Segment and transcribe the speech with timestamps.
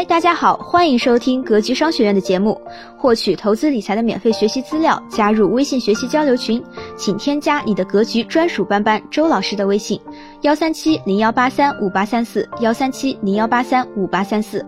[0.00, 2.58] 嗨，大家好，欢迎收听格局商学院的节目。
[2.96, 6.64] 获取投资理财的免费学习资料，加入微信学习交流群，
[6.96, 10.00] 请添加你的格局专属班班周老师的微信：
[10.40, 14.64] 幺三七零幺八三五八三四，幺三七零幺八三五八三四。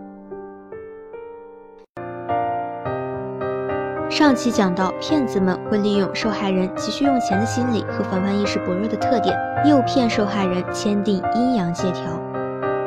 [4.11, 12.32] 上期讲到，骗子们会利用受害人急需用钱的心理和防范意识薄弱的特点，诱骗受害人签订阴阳借条。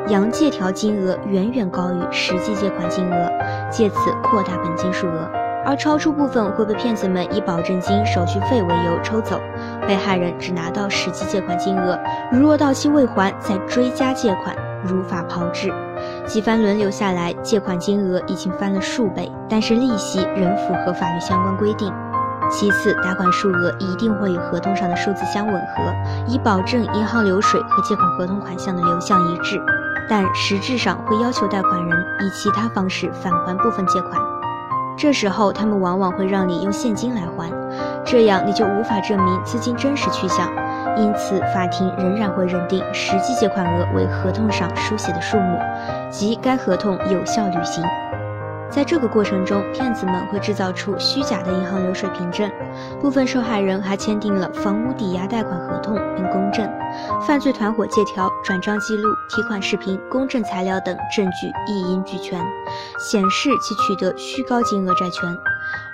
[0.08, 3.28] 阳借条金额远远高于实际借款金额，
[3.70, 5.28] 借此扩大本金数额，
[5.64, 9.40] 而超出部分会被骗子们以保证金、手续费为由抽走，
[9.86, 11.98] 被害人只拿到实际借款金额，
[12.30, 15.72] 如若到期未还，再追加借款，如法炮制。
[16.24, 21.92] 几番轮流下来，借款金额已经翻了数倍，但是利息仍符合法律相关规定。
[22.48, 25.92] 其次，打款数额一定会与合同上的数字相吻合，
[26.28, 29.60] 以保证银行流水和借款合同款项的流向一致。
[30.08, 34.20] 但实质上会要求贷款人以其他方式返还部分借款，
[34.96, 37.50] 这时候他们往往会让你用现金来还，
[38.04, 40.48] 这样你就无法证明资金真实去向，
[40.96, 45.58] 因此法庭仍然会认定实际借款额为合同上书写的数目，
[46.10, 47.84] 即该合同有效履行。
[48.68, 52.50] 在这个过程中，骗子们会制造出虚假的银行流水凭证，
[53.00, 56.68] 部分受害人还签订了房屋抵押贷款合同并公证，
[57.26, 62.38] 犯罪团伙借条、转账记录、提款视频、公证材料等证据一应俱全，
[62.98, 65.22] 显示其取得虚高金额债权。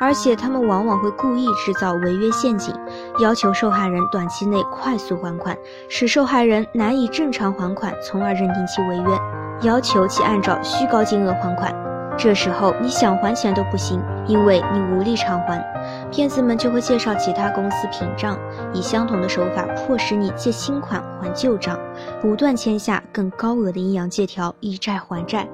[0.01, 2.75] 而且他们往往会故意制造违约陷阱，
[3.21, 5.57] 要求受害人短期内快速还款，
[5.89, 11.73] 使受害人难以正常还款，从而认定其违约，要求其按照虚高金额还款。
[12.19, 15.63] 这时候你想还钱都不行，因为你无力偿还。
[16.11, 18.39] 骗子们就会介绍其他公司屏障，
[18.73, 21.79] 以相同的手法迫使你借新款还旧账，
[22.21, 25.49] 不断签下更高额的阴阳借条，以债还债。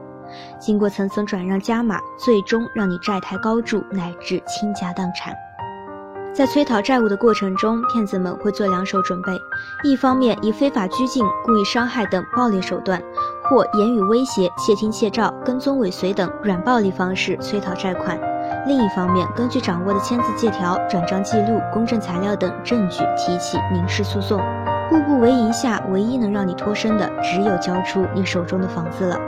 [0.58, 5.34] 经过层层转让加码，最终让你债台高筑，乃至倾家荡产。
[6.34, 9.32] 在催讨债务的过程中，骗子们会做两手准备：
[9.82, 13.02] 一方面以非法拘禁、故意伤害等暴力手段。
[13.48, 18.18] 或言语威胁、窃听窃照、跟踪尾随等软暴力方式催讨债款；
[18.66, 24.40] 另一方面，根据掌握的签字借条、转账记录、公证材料等证据提起民事诉讼。
[24.90, 29.18] 步步为营下，唯一能让你脱身的，只有交出你手中的房子了。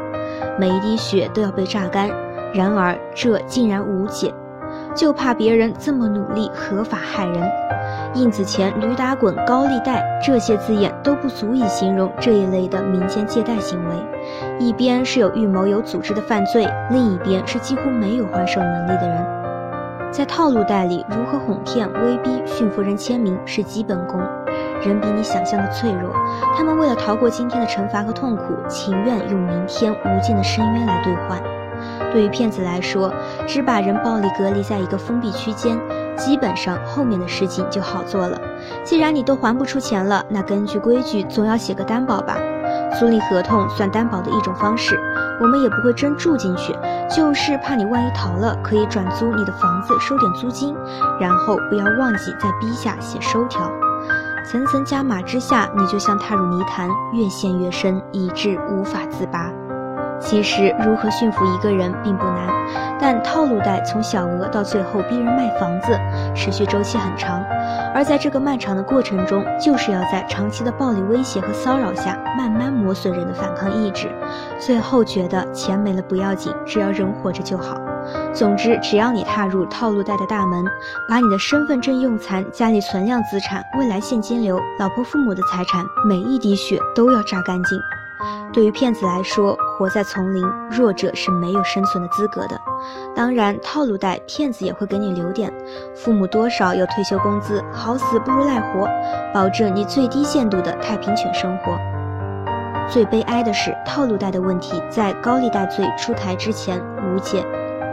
[0.58, 2.10] 每一滴血都要被榨干，
[2.52, 4.32] 然而这竟然无解。
[4.94, 7.42] 就怕别人这么努力合法害人，
[8.14, 13.94] 印子钱、驴打滚、高利贷这些字眼都不足以形容这一类的民间借贷行为。
[14.58, 19.24] 一边是有预谋、有组织的犯罪，另一边是几乎没有还手能力的人。
[20.10, 24.20] 在套路贷里，如何哄骗、威逼、驯服人签名是基本功。
[24.82, 26.12] 人比你想象的脆弱，
[26.56, 31.40] 他们为了逃过今天的惩罚和痛苦，情愿用明天无尽的深渊来兑换。
[32.12, 33.12] 对于骗子来说，
[33.46, 35.78] 只把人暴力隔离在一个封闭区间，
[36.16, 38.40] 基本上后面的事情就好做了。
[38.84, 42.36] 既然你都还不出钱了，那根据规矩总要写个担保吧。
[42.98, 44.98] 租赁合同算担保的一种方式，
[45.40, 46.76] 我们也不会真住进去，
[47.08, 50.76] 就是怕你万一逃了，可以转租你的房子收点租金，
[51.18, 53.70] 然后不要忘记在逼下写收条。
[54.44, 59.50] 层层加码之下，你就像踏入泥潭，越陷越深，以致无法自拔。
[60.20, 62.48] 其实，如何驯服一个人并不难，
[63.00, 65.98] 但套路贷从小额到最后逼人卖房子，
[66.34, 67.42] 持续周期很长。
[67.94, 74.08] 而在这个漫长的过程中，就是要在长期的暴力威胁和骚扰下，慢慢磨损人的反抗意志，
[74.58, 77.76] 最后觉得钱没了不要紧，只要人活着就好。
[78.32, 80.64] 总之，只要你踏入套路贷的大门，
[81.08, 87.78] 把你的身份证用残、家里存量资产、未来现金流、老婆父母的财产，每一滴血都要榨干净。
[88.52, 92.60] 对于骗子来说，活在丛林，弱者是没有生存的资格的。
[93.14, 95.52] 当然，套路贷骗子也会给你留点，
[95.94, 98.88] 父母多少有退休工资，好死不如赖活，
[99.32, 101.78] 保证你最低限度的太平犬生活。
[102.88, 107.46] 最悲哀的是，套路贷的问题在高利贷罪出台之前无解。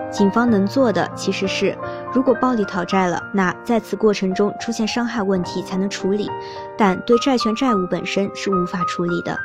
[0.10, 1.78] 警方能做的其实是，
[2.18, 6.28] 如果暴力讨债了，那在此过程中出现伤害问题才能处理，
[6.76, 9.38] 但对债权债务本身是无法处理的。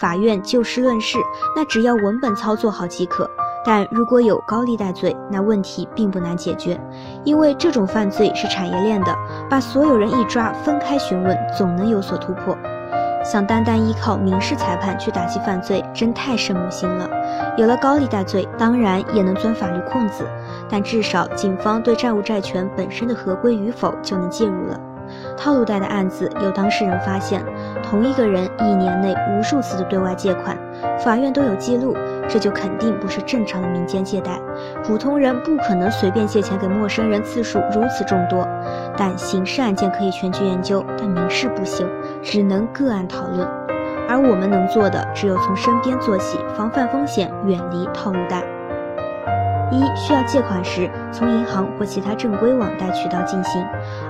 [0.00, 1.18] 法院就事论事，
[1.54, 3.30] 那只要文本操作好即可。
[3.64, 6.80] 但如果有高利贷罪，那问题并不难解决，
[7.22, 9.16] 因为这种犯罪是产业链的，
[9.48, 12.58] 把所有人一抓，分开询问，总能有所突破。
[13.26, 17.10] 想单单依靠民事裁判去打击犯罪，真太圣母心了。
[17.56, 20.24] 有了高利贷罪，当然也能钻法律空子，
[20.70, 24.80] 但至少警方对债务债权本身的合规与否就能介入了。
[25.36, 27.44] 套路贷的案子，有当事人发现，
[27.88, 30.58] 同一个人一年内无数次的对外借款，
[30.98, 31.96] 法院都有记录，
[32.28, 34.40] 这就肯定不是正常的民间借贷。
[34.84, 38.46] 普通人不可能随便借钱给陌生人，次数如此众多。
[38.96, 41.88] 但刑事案件可以全局研究，但民事不行，
[42.22, 43.46] 只能个案讨论。
[44.08, 48.42] 而我们能做的，只有从身边做起，防范风险，远离套路贷。
[49.72, 53.64] 一需要借款时，从银行或其他正规网贷渠道进行；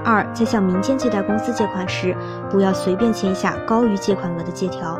[0.04, 2.14] 二在向民间借贷公司借款时，
[2.50, 4.98] 不要随便签下高于借款额的借条；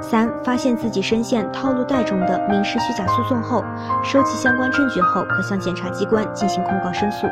[0.00, 3.64] 三发现自己深陷套路贷中的民事虚假诉讼后，
[4.02, 7.26] 收集相关证据后，可向检察机关进行控告申诉。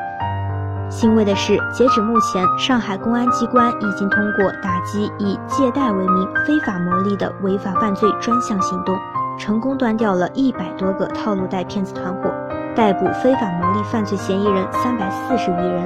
[0.89, 8.97] 欣慰的是，截止目前，上海公安机关已经通过打击以借贷为名非法牟利的违法犯罪专项行动，
[9.39, 12.31] 成功端掉了一百多个套路贷骗子团伙。
[12.81, 15.85] 逮捕非法牟利犯罪嫌疑人三百四十余人，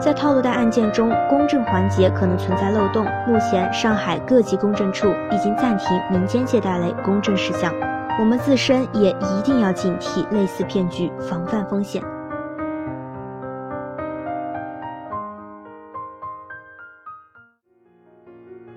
[0.00, 3.04] 在套路贷案件中，公证环节可能存在漏洞。
[3.26, 7.74] 目前，上海各级公证处已经暂停民间借贷类公证事项。
[8.20, 12.00] 我们自身也一定要警惕类似骗局，防范风险。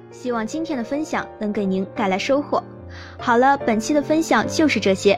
[0.09, 2.63] 希望今天的分享能给您带来收获。
[3.19, 5.17] 好了，本期的分享就是这些。